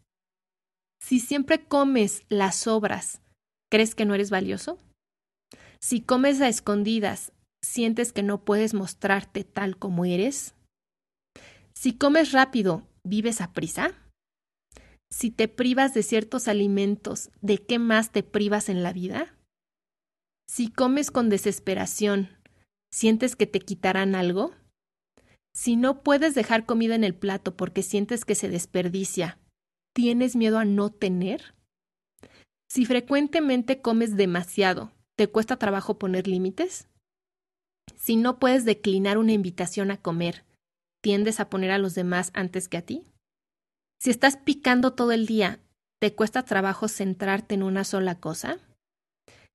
Si 1.00 1.20
siempre 1.20 1.66
comes 1.66 2.22
las 2.28 2.56
sobras, 2.56 3.20
¿crees 3.70 3.94
que 3.94 4.04
no 4.04 4.14
eres 4.14 4.30
valioso? 4.30 4.78
Si 5.80 6.00
comes 6.00 6.40
a 6.40 6.48
escondidas, 6.48 7.32
¿sientes 7.62 8.12
que 8.12 8.22
no 8.22 8.44
puedes 8.44 8.74
mostrarte 8.74 9.44
tal 9.44 9.78
como 9.78 10.04
eres? 10.04 10.54
Si 11.74 11.92
comes 11.92 12.32
rápido, 12.32 12.86
¿vives 13.04 13.40
a 13.40 13.52
prisa? 13.52 13.92
Si 15.10 15.30
te 15.30 15.48
privas 15.48 15.94
de 15.94 16.02
ciertos 16.02 16.48
alimentos, 16.48 17.30
¿de 17.40 17.58
qué 17.58 17.78
más 17.78 18.12
te 18.12 18.22
privas 18.22 18.68
en 18.68 18.82
la 18.82 18.92
vida? 18.92 19.36
Si 20.48 20.70
comes 20.70 21.10
con 21.10 21.28
desesperación, 21.28 22.28
¿sientes 22.92 23.36
que 23.36 23.46
te 23.46 23.60
quitarán 23.60 24.14
algo? 24.14 24.54
Si 25.54 25.76
no 25.76 26.02
puedes 26.02 26.34
dejar 26.34 26.66
comida 26.66 26.94
en 26.94 27.04
el 27.04 27.14
plato 27.14 27.56
porque 27.56 27.82
sientes 27.82 28.24
que 28.24 28.34
se 28.34 28.48
desperdicia, 28.48 29.38
¿tienes 29.94 30.36
miedo 30.36 30.58
a 30.58 30.64
no 30.64 30.90
tener? 30.90 31.55
Si 32.76 32.84
frecuentemente 32.84 33.80
comes 33.80 34.18
demasiado, 34.18 34.92
¿te 35.16 35.28
cuesta 35.28 35.56
trabajo 35.56 35.98
poner 35.98 36.28
límites? 36.28 36.88
Si 37.96 38.16
no 38.16 38.38
puedes 38.38 38.66
declinar 38.66 39.16
una 39.16 39.32
invitación 39.32 39.90
a 39.90 39.96
comer, 39.96 40.44
¿tiendes 41.02 41.40
a 41.40 41.48
poner 41.48 41.70
a 41.70 41.78
los 41.78 41.94
demás 41.94 42.32
antes 42.34 42.68
que 42.68 42.76
a 42.76 42.82
ti? 42.82 43.06
Si 43.98 44.10
estás 44.10 44.36
picando 44.36 44.92
todo 44.92 45.12
el 45.12 45.24
día, 45.24 45.58
¿te 46.02 46.14
cuesta 46.14 46.44
trabajo 46.44 46.86
centrarte 46.86 47.54
en 47.54 47.62
una 47.62 47.82
sola 47.82 48.20
cosa? 48.20 48.58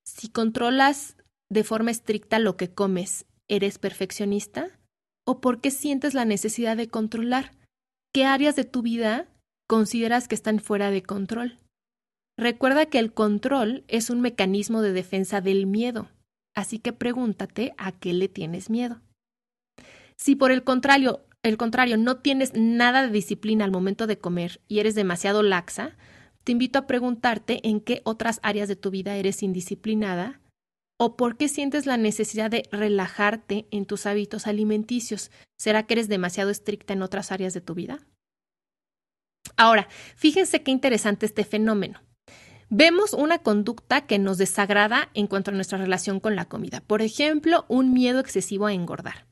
Si 0.04 0.30
controlas 0.30 1.16
de 1.48 1.64
forma 1.64 1.92
estricta 1.92 2.40
lo 2.40 2.58
que 2.58 2.74
comes, 2.74 3.28
¿eres 3.48 3.78
perfeccionista? 3.78 4.80
¿O 5.28 5.42
por 5.42 5.62
qué 5.62 5.70
sientes 5.70 6.16
la 6.16 6.26
necesidad 6.26 6.76
de 6.76 6.88
controlar? 6.88 7.52
¿Qué 8.16 8.26
áreas 8.26 8.56
de 8.56 8.64
tu 8.64 8.82
vida 8.82 9.28
consideras 9.68 10.28
que 10.28 10.34
están 10.34 10.60
fuera 10.60 10.90
de 10.90 11.04
control? 11.04 11.61
Recuerda 12.42 12.88
que 12.88 12.98
el 12.98 13.14
control 13.14 13.84
es 13.88 14.10
un 14.10 14.20
mecanismo 14.20 14.82
de 14.82 14.94
defensa 14.94 15.42
del 15.42 15.68
miedo, 15.68 16.10
así 16.56 16.80
que 16.80 16.92
pregúntate 16.92 17.76
a 17.78 17.92
qué 17.92 18.14
le 18.14 18.30
tienes 18.30 18.72
miedo. 18.72 19.00
Si 20.16 20.36
por 20.36 20.50
el 20.52 20.64
contrario, 20.64 21.24
el 21.44 21.58
contrario 21.58 21.98
no 21.98 22.18
tienes 22.18 22.54
nada 22.56 23.04
de 23.04 23.12
disciplina 23.12 23.64
al 23.64 23.70
momento 23.70 24.08
de 24.08 24.18
comer 24.18 24.60
y 24.68 24.80
eres 24.80 24.96
demasiado 24.96 25.44
laxa, 25.44 25.96
te 26.44 26.54
invito 26.54 26.80
a 26.80 26.88
preguntarte 26.88 27.60
en 27.62 27.80
qué 27.80 28.02
otras 28.06 28.40
áreas 28.42 28.68
de 28.68 28.76
tu 28.76 28.90
vida 28.90 29.16
eres 29.18 29.44
indisciplinada 29.44 30.42
o 30.98 31.18
por 31.18 31.38
qué 31.38 31.48
sientes 31.48 31.86
la 31.86 31.98
necesidad 31.98 32.50
de 32.50 32.68
relajarte 32.72 33.68
en 33.70 33.86
tus 33.86 34.08
hábitos 34.08 34.48
alimenticios. 34.48 35.30
¿Será 35.60 35.86
que 35.86 35.94
eres 35.94 36.08
demasiado 36.08 36.50
estricta 36.50 36.94
en 36.94 37.04
otras 37.04 37.32
áreas 37.32 37.54
de 37.54 37.62
tu 37.62 37.76
vida? 37.76 38.00
Ahora, 39.58 39.88
fíjense 40.16 40.64
qué 40.64 40.72
interesante 40.72 41.28
este 41.28 41.44
fenómeno. 41.44 42.00
Vemos 42.74 43.12
una 43.12 43.40
conducta 43.40 44.00
que 44.08 44.18
nos 44.18 44.38
desagrada 44.38 45.10
en 45.14 45.28
cuanto 45.28 45.52
a 45.52 45.54
nuestra 45.54 45.78
relación 45.78 46.22
con 46.22 46.38
la 46.38 46.46
comida. 46.46 46.82
Por 46.88 47.02
ejemplo, 47.02 47.66
un 47.68 47.92
miedo 47.92 48.22
excesivo 48.22 48.66
a 48.66 48.72
engordar. 48.72 49.28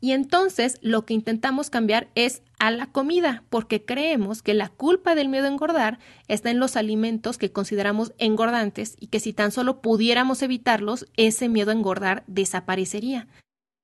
Y 0.00 0.12
entonces 0.12 0.78
lo 0.80 1.04
que 1.04 1.12
intentamos 1.12 1.68
cambiar 1.68 2.08
es 2.14 2.42
a 2.58 2.70
la 2.70 2.86
comida, 2.86 3.44
porque 3.50 3.84
creemos 3.84 4.40
que 4.40 4.54
la 4.54 4.70
culpa 4.70 5.14
del 5.14 5.28
miedo 5.28 5.44
a 5.44 5.50
engordar 5.50 5.98
está 6.26 6.50
en 6.50 6.58
los 6.58 6.74
alimentos 6.74 7.36
que 7.36 7.52
consideramos 7.52 8.14
engordantes 8.16 8.96
y 8.98 9.08
que 9.08 9.20
si 9.20 9.34
tan 9.34 9.52
solo 9.52 9.82
pudiéramos 9.82 10.40
evitarlos, 10.40 11.06
ese 11.18 11.50
miedo 11.50 11.72
a 11.72 11.74
engordar 11.74 12.24
desaparecería. 12.28 13.28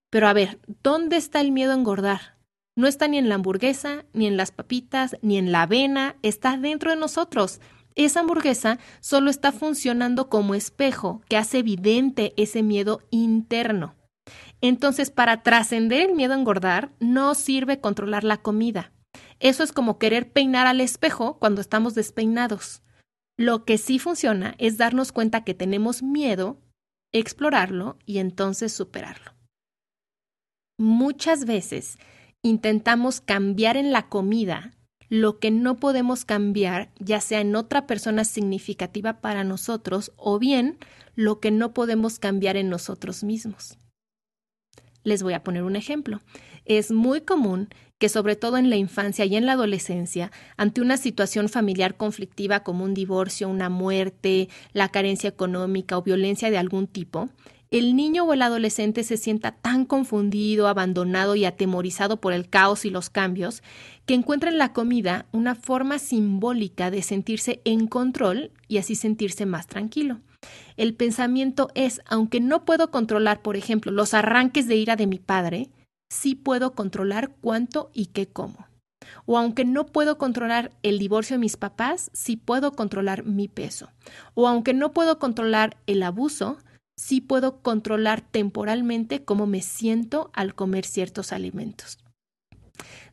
Pero 0.09 0.26
a 0.26 0.33
ver, 0.33 0.59
¿dónde 0.83 1.19
está 1.19 1.43
el 1.43 1.53
miedo 1.53 1.73
a 1.73 1.76
engordar? 1.76 2.38
No 2.76 2.87
está 2.87 3.09
ni 3.09 3.19
en 3.19 3.29
la 3.29 3.35
hamburguesa, 3.35 4.07
ni 4.15 4.26
en 4.26 4.38
las 4.38 4.53
papitas, 4.53 5.17
ni 5.21 5.37
en 5.37 5.53
la 5.53 5.62
avena, 5.62 6.17
está 6.23 6.57
dentro 6.57 6.91
de 6.91 6.97
nosotros. 6.97 7.61
Esa 7.97 8.21
hamburguesa 8.21 8.79
solo 9.00 9.31
está 9.31 9.53
funcionando 9.53 10.29
como 10.29 10.55
espejo 10.55 11.23
que 11.29 11.38
hace 11.38 11.59
evidente 11.59 12.35
ese 12.37 12.62
miedo 12.62 13.00
interno. 13.11 13.97
Entonces, 14.61 15.11
para 15.11 15.43
trascender 15.43 16.03
el 16.03 16.15
miedo 16.15 16.35
a 16.35 16.38
engordar, 16.38 16.93
no 17.00 17.35
sirve 17.35 17.81
controlar 17.81 18.23
la 18.23 18.37
comida. 18.37 18.93
Eso 19.41 19.62
es 19.62 19.73
como 19.73 19.99
querer 19.99 20.31
peinar 20.31 20.67
al 20.67 20.81
espejo 20.81 21.38
cuando 21.38 21.61
estamos 21.62 21.95
despeinados. 21.95 22.83
Lo 23.38 23.65
que 23.65 23.79
sí 23.79 23.99
funciona 23.99 24.55
es 24.59 24.76
darnos 24.76 25.12
cuenta 25.12 25.45
que 25.45 25.55
tenemos 25.55 26.03
miedo, 26.03 26.61
explorarlo 27.12 27.99
y 28.05 28.19
entonces 28.19 28.73
superarlo. 28.73 29.33
Muchas 30.79 31.47
veces 31.47 31.99
intentamos 32.43 33.21
cambiar 33.23 33.79
en 33.79 33.93
la 33.93 34.09
comida 34.09 34.75
lo 35.09 35.39
que 35.39 35.51
no 35.51 35.77
podemos 35.77 36.25
cambiar, 36.25 36.91
ya 36.99 37.21
sea 37.21 37.41
en 37.41 37.55
otra 37.57 37.87
persona 37.87 38.25
significativa 38.25 39.21
para 39.21 39.45
nosotros 39.45 40.13
o 40.17 40.39
bien 40.39 40.79
lo 41.15 41.41
que 41.41 41.51
no 41.51 41.73
podemos 41.73 42.19
cambiar 42.19 42.57
en 42.57 42.69
nosotros 42.69 43.25
mismos. 43.25 43.79
Les 45.03 45.23
voy 45.23 45.35
a 45.35 45.45
poner 45.45 45.63
un 45.63 45.77
ejemplo. 45.77 46.21
Es 46.65 46.91
muy 46.91 47.21
común 47.21 47.69
que 47.99 48.09
sobre 48.09 48.37
todo 48.37 48.59
en 48.59 48.69
la 48.69 48.77
infancia 48.77 49.25
y 49.25 49.37
en 49.37 49.47
la 49.47 49.53
adolescencia, 49.53 50.31
ante 50.57 50.81
una 50.81 50.97
situación 50.97 51.49
familiar 51.49 51.97
conflictiva 51.97 52.61
como 52.61 52.85
un 52.85 52.93
divorcio, 52.93 53.49
una 53.49 53.71
muerte, 53.71 54.49
la 54.73 54.91
carencia 54.91 55.29
económica 55.29 55.97
o 55.97 56.03
violencia 56.03 56.51
de 56.51 56.59
algún 56.59 56.89
tipo, 56.89 57.31
el 57.71 57.97
niño 57.97 58.25
o 58.25 58.33
el 58.33 58.43
adolescente 58.43 59.03
se 59.03 59.17
sienta 59.17 59.53
tan 59.53 59.85
confundido, 59.85 60.69
abandonado 60.69 61.35
y 61.35 61.45
atemorizado 61.45 62.21
por 62.21 62.33
el 62.33 62.49
caos 62.49 62.85
y 62.85 62.91
los 62.91 63.11
cambios, 63.11 63.63
que 64.07 64.15
encuentra 64.15 64.51
en 64.51 64.59
la 64.59 64.73
comida 64.73 65.27
una 65.33 65.55
forma 65.55 65.99
simbólica 65.99 66.91
de 66.91 67.03
sentirse 67.03 67.61
en 67.65 67.87
control 67.87 68.53
y 68.69 68.79
así 68.79 68.95
sentirse 68.95 69.47
más 69.47 69.67
tranquilo. 69.67 70.21
El 70.77 70.95
pensamiento 70.95 71.69
es, 71.75 72.01
aunque 72.07 72.41
no 72.41 72.65
puedo 72.65 72.91
controlar, 72.91 73.43
por 73.43 73.57
ejemplo, 73.57 73.91
los 73.91 74.15
arranques 74.15 74.69
de 74.69 74.77
ira 74.77 74.95
de 74.95 75.07
mi 75.07 75.19
padre, 75.19 75.71
sí 76.09 76.35
puedo 76.35 76.73
controlar 76.73 77.35
cuánto 77.41 77.91
y 77.93 78.07
qué 78.07 78.29
como. 78.29 78.67
O 79.25 79.39
aunque 79.39 79.65
no 79.65 79.87
puedo 79.87 80.19
controlar 80.19 80.73
el 80.83 80.99
divorcio 80.99 81.35
de 81.35 81.41
mis 81.41 81.57
papás, 81.57 82.11
sí 82.13 82.37
puedo 82.37 82.73
controlar 82.73 83.25
mi 83.25 83.49
peso. 83.49 83.91
O 84.35 84.49
aunque 84.49 84.75
no 84.75 84.93
puedo 84.93 85.19
controlar 85.19 85.77
el 85.87 86.03
abuso, 86.03 86.59
sí 86.97 87.21
puedo 87.21 87.61
controlar 87.62 88.21
temporalmente 88.21 89.25
cómo 89.25 89.47
me 89.47 89.62
siento 89.62 90.31
al 90.33 90.55
comer 90.55 90.85
ciertos 90.85 91.33
alimentos. 91.33 91.99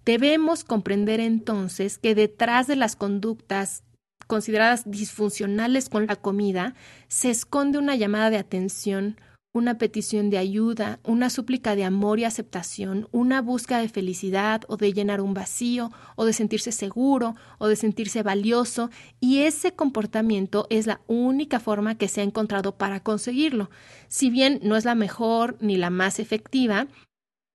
Debemos 0.05 0.63
comprender 0.63 1.19
entonces 1.19 1.97
que 1.97 2.15
detrás 2.15 2.67
de 2.67 2.75
las 2.75 2.95
conductas 2.95 3.83
consideradas 4.27 4.89
disfuncionales 4.89 5.89
con 5.89 6.07
la 6.07 6.15
comida 6.15 6.75
se 7.07 7.29
esconde 7.29 7.77
una 7.77 7.95
llamada 7.95 8.29
de 8.29 8.37
atención, 8.37 9.17
una 9.53 9.77
petición 9.77 10.31
de 10.31 10.39
ayuda, 10.39 10.99
una 11.03 11.29
súplica 11.29 11.75
de 11.75 11.83
amor 11.83 12.19
y 12.19 12.23
aceptación, 12.23 13.07
una 13.11 13.39
búsqueda 13.41 13.79
de 13.79 13.87
felicidad 13.87 14.63
o 14.67 14.77
de 14.77 14.93
llenar 14.93 15.21
un 15.21 15.35
vacío 15.35 15.91
o 16.15 16.25
de 16.25 16.33
sentirse 16.33 16.71
seguro 16.71 17.35
o 17.59 17.67
de 17.67 17.75
sentirse 17.75 18.23
valioso 18.23 18.89
y 19.19 19.41
ese 19.41 19.73
comportamiento 19.73 20.65
es 20.71 20.87
la 20.87 21.01
única 21.05 21.59
forma 21.59 21.95
que 21.95 22.07
se 22.07 22.21
ha 22.21 22.23
encontrado 22.23 22.77
para 22.77 23.01
conseguirlo. 23.01 23.69
Si 24.07 24.31
bien 24.31 24.59
no 24.63 24.75
es 24.75 24.85
la 24.85 24.95
mejor 24.95 25.55
ni 25.61 25.77
la 25.77 25.91
más 25.91 26.17
efectiva, 26.17 26.87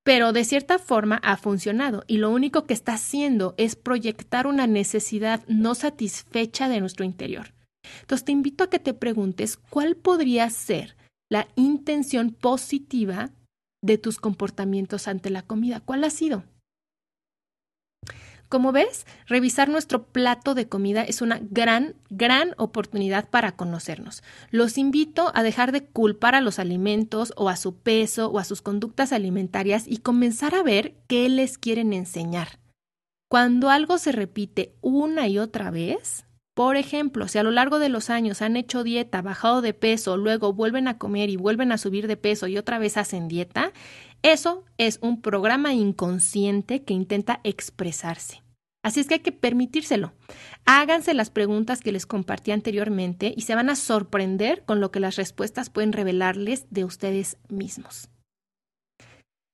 pero 0.05 0.33
de 0.33 0.45
cierta 0.45 0.78
forma 0.78 1.17
ha 1.25 1.37
funcionado 1.37 2.05
y 2.07 2.19
lo 2.19 2.31
único 2.31 2.64
que 2.64 2.75
está 2.75 2.95
haciendo 2.95 3.55
es 3.59 3.75
proyectar 3.75 4.47
una 4.47 4.69
necesidad 4.69 5.43
no 5.49 5.75
satisfecha 5.75 6.69
de 6.69 6.81
nuestro 6.81 7.05
interior. 7.05 7.55
Entonces 8.02 8.25
te 8.25 8.33
invito 8.33 8.62
a 8.62 8.71
que 8.71 8.78
te 8.78 8.95
preguntes 8.95 9.57
cuál 9.57 9.97
podría 9.97 10.49
ser 10.50 10.97
la 11.30 11.49
intención 11.56 12.30
positiva 12.30 13.30
de 13.82 13.99
tus 13.99 14.18
comportamientos 14.18 15.08
ante 15.08 15.30
la 15.30 15.42
comida. 15.42 15.80
¿Cuál 15.80 16.04
ha 16.04 16.11
sido? 16.11 16.44
Como 18.49 18.73
ves, 18.73 19.06
revisar 19.26 19.68
nuestro 19.68 20.04
plato 20.04 20.54
de 20.54 20.68
comida 20.68 21.02
es 21.02 21.20
una 21.20 21.38
gran, 21.50 21.97
gran 22.08 22.54
oportunidad 22.56 23.28
para 23.28 23.52
conocernos. 23.52 24.23
Los 24.50 24.78
invito 24.78 25.30
a 25.35 25.42
dejar 25.42 25.70
de 25.70 25.85
culpar 25.85 26.35
a 26.35 26.40
los 26.40 26.58
alimentos 26.58 27.35
o 27.37 27.50
a 27.50 27.56
su 27.56 27.76
peso 27.76 28.30
o 28.30 28.38
a 28.38 28.44
sus 28.44 28.62
conductas 28.62 29.12
alimentarias 29.12 29.85
y 29.87 29.99
comenzar 29.99 30.54
a 30.54 30.62
ver 30.62 30.97
qué 31.08 31.28
les 31.28 31.58
quieren 31.58 31.92
enseñar. 31.92 32.58
Cuando 33.28 33.68
algo 33.68 33.99
se 33.99 34.12
repite 34.12 34.75
una 34.80 35.28
y 35.28 35.38
otra 35.38 35.70
vez, 35.70 36.25
por 36.58 36.76
ejemplo, 36.76 37.28
si 37.28 37.38
a 37.38 37.44
lo 37.44 37.52
largo 37.52 37.78
de 37.78 37.88
los 37.88 38.10
años 38.10 38.42
han 38.42 38.56
hecho 38.56 38.82
dieta, 38.82 39.22
bajado 39.22 39.62
de 39.62 39.74
peso, 39.74 40.16
luego 40.16 40.52
vuelven 40.52 40.88
a 40.88 40.98
comer 40.98 41.30
y 41.30 41.36
vuelven 41.36 41.70
a 41.70 41.78
subir 41.78 42.08
de 42.08 42.16
peso 42.16 42.48
y 42.48 42.58
otra 42.58 42.80
vez 42.80 42.96
hacen 42.96 43.28
dieta, 43.28 43.72
eso 44.22 44.64
es 44.76 44.98
un 45.00 45.22
programa 45.22 45.72
inconsciente 45.72 46.82
que 46.82 46.94
intenta 46.94 47.38
expresarse. 47.44 48.42
Así 48.82 48.98
es 48.98 49.06
que 49.06 49.14
hay 49.14 49.20
que 49.20 49.30
permitírselo. 49.30 50.14
Háganse 50.64 51.14
las 51.14 51.30
preguntas 51.30 51.80
que 51.80 51.92
les 51.92 52.06
compartí 52.06 52.50
anteriormente 52.50 53.32
y 53.36 53.42
se 53.42 53.54
van 53.54 53.70
a 53.70 53.76
sorprender 53.76 54.64
con 54.64 54.80
lo 54.80 54.90
que 54.90 54.98
las 54.98 55.14
respuestas 55.14 55.70
pueden 55.70 55.92
revelarles 55.92 56.66
de 56.70 56.84
ustedes 56.84 57.36
mismos. 57.48 58.10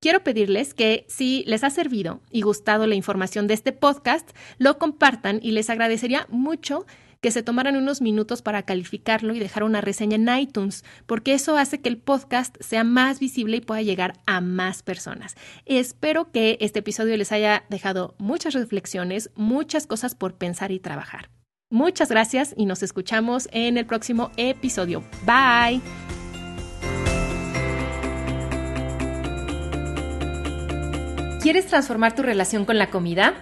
Quiero 0.04 0.22
pedirles 0.22 0.74
que 0.74 1.06
si 1.08 1.44
les 1.46 1.64
ha 1.64 1.70
servido 1.70 2.20
y 2.30 2.42
gustado 2.42 2.86
la 2.86 2.94
información 2.94 3.46
de 3.46 3.54
este 3.54 3.72
podcast, 3.72 4.32
lo 4.58 4.76
compartan 4.76 5.40
y 5.42 5.52
les 5.52 5.70
agradecería 5.70 6.26
mucho 6.28 6.84
que 7.22 7.30
se 7.30 7.42
tomaran 7.42 7.74
unos 7.74 8.02
minutos 8.02 8.42
para 8.42 8.64
calificarlo 8.64 9.34
y 9.34 9.38
dejar 9.38 9.62
una 9.62 9.80
reseña 9.80 10.16
en 10.16 10.28
iTunes, 10.38 10.84
porque 11.06 11.32
eso 11.32 11.56
hace 11.56 11.80
que 11.80 11.88
el 11.88 11.96
podcast 11.96 12.54
sea 12.60 12.84
más 12.84 13.18
visible 13.18 13.56
y 13.56 13.60
pueda 13.62 13.80
llegar 13.80 14.20
a 14.26 14.42
más 14.42 14.82
personas. 14.82 15.36
Espero 15.64 16.30
que 16.30 16.58
este 16.60 16.80
episodio 16.80 17.16
les 17.16 17.32
haya 17.32 17.64
dejado 17.70 18.14
muchas 18.18 18.52
reflexiones, 18.52 19.30
muchas 19.36 19.86
cosas 19.86 20.14
por 20.14 20.34
pensar 20.34 20.70
y 20.70 20.80
trabajar. 20.80 21.30
Muchas 21.70 22.10
gracias 22.10 22.52
y 22.58 22.66
nos 22.66 22.82
escuchamos 22.82 23.48
en 23.52 23.78
el 23.78 23.86
próximo 23.86 24.32
episodio. 24.36 25.02
Bye. 25.24 25.80
¿Quieres 31.44 31.66
transformar 31.66 32.14
tu 32.14 32.22
relación 32.22 32.64
con 32.64 32.78
la 32.78 32.88
comida? 32.88 33.34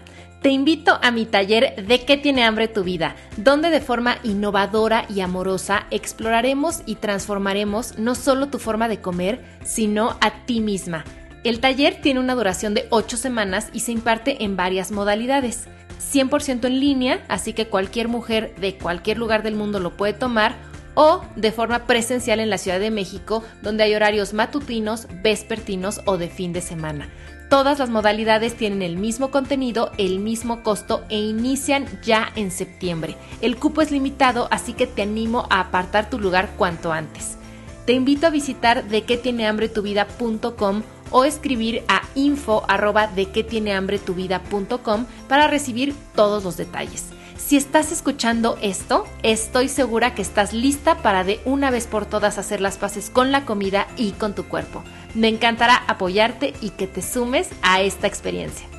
Te 0.43 0.49
invito 0.49 0.99
a 1.03 1.13
mi 1.13 1.25
taller 1.25 1.87
de 1.87 2.05
qué 2.05 2.17
tiene 2.17 2.43
hambre 2.43 2.67
tu 2.67 2.83
vida, 2.83 3.15
donde 3.37 3.71
de 3.71 3.81
forma 3.81 4.19
innovadora 4.25 5.07
y 5.09 5.21
amorosa 5.21 5.87
exploraremos 5.93 6.83
y 6.85 6.97
transformaremos 6.97 8.01
no 8.01 8.17
solo 8.17 8.49
tu 8.49 8.59
forma 8.59 8.89
de 8.89 9.01
comer, 9.01 9.45
sino 9.63 10.17
a 10.21 10.45
ti 10.47 10.59
misma. 10.59 11.05
El 11.45 11.61
taller 11.61 12.01
tiene 12.03 12.19
una 12.19 12.35
duración 12.35 12.75
de 12.75 12.89
8 12.91 13.17
semanas 13.17 13.69
y 13.73 13.79
se 13.79 13.93
imparte 13.93 14.43
en 14.43 14.57
varias 14.57 14.91
modalidades. 14.91 15.69
100% 16.01 16.65
en 16.65 16.81
línea, 16.81 17.25
así 17.29 17.53
que 17.53 17.69
cualquier 17.69 18.09
mujer 18.09 18.53
de 18.57 18.79
cualquier 18.79 19.17
lugar 19.17 19.45
del 19.45 19.55
mundo 19.55 19.79
lo 19.79 19.97
puede 19.97 20.13
tomar, 20.13 20.57
o 20.95 21.25
de 21.37 21.53
forma 21.53 21.87
presencial 21.87 22.41
en 22.41 22.51
la 22.51 22.59
Ciudad 22.59 22.81
de 22.81 22.91
México, 22.91 23.45
donde 23.63 23.85
hay 23.85 23.95
horarios 23.95 24.35
matutinos, 24.35 25.07
vespertinos 25.23 26.01
o 26.05 26.19
de 26.19 26.29
fin 26.29 26.53
de 26.53 26.61
semana. 26.63 27.09
Todas 27.53 27.79
las 27.79 27.91
modalidades 27.91 28.57
tienen 28.57 28.81
el 28.81 28.97
mismo 28.97 29.31
contenido, 29.31 29.93
el 29.99 30.21
mismo 30.21 30.63
costo 30.63 31.05
e 31.11 31.19
inician 31.19 31.85
ya 32.03 32.33
en 32.35 32.51
septiembre. 32.51 33.15
El 33.43 33.59
cupo 33.59 33.83
es 33.83 33.91
limitado, 33.91 34.49
así 34.51 34.73
que 34.73 34.87
te 34.87 35.03
animo 35.03 35.47
a 35.51 35.61
apartar 35.61 36.09
tu 36.09 36.19
lugar 36.19 36.55
cuanto 36.57 36.93
antes. 36.93 37.37
Te 37.85 37.93
invito 37.93 38.27
a 38.27 38.31
visitar 38.31 38.85
de 38.85 39.03
qué 39.03 39.19
tiene 39.19 39.47
hambre 39.47 39.69
tu 39.69 39.83
vida.com 39.83 40.81
o 41.11 41.25
escribir 41.25 41.85
a 41.89 42.01
info 42.15 42.65
arroba 42.69 43.07
de 43.07 43.27
qué 43.27 43.45
tiene 43.45 43.75
hambre 43.75 43.99
tu 43.99 44.15
vida.com 44.15 45.05
para 45.29 45.47
recibir 45.47 45.95
todos 46.15 46.45
los 46.45 46.57
detalles. 46.57 47.09
Si 47.37 47.59
estás 47.59 47.93
escuchando 47.93 48.57
esto, 48.63 49.05
estoy 49.23 49.69
segura 49.69 50.15
que 50.15 50.23
estás 50.23 50.55
lista 50.55 51.03
para 51.03 51.23
de 51.23 51.41
una 51.45 51.71
vez 51.71 51.87
por 51.87 52.07
todas 52.07 52.39
hacer 52.39 52.63
las 52.63 52.79
paces 52.79 53.11
con 53.11 53.31
la 53.31 53.45
comida 53.45 53.89
y 53.99 54.13
con 54.13 54.35
tu 54.35 54.45
cuerpo. 54.45 54.83
Me 55.15 55.29
encantará 55.29 55.77
apoyarte 55.89 56.55
y 56.61 56.71
que 56.71 56.87
te 56.87 57.03
sumes 57.03 57.51
a 57.63 57.83
esta 57.83 58.07
experiencia. 58.07 58.72